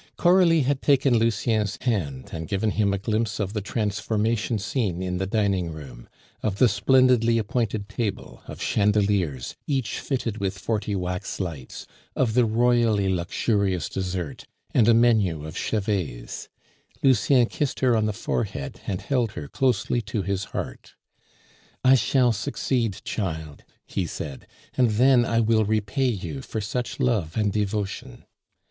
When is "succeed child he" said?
22.31-24.07